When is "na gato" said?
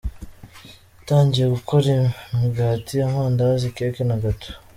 4.05-4.49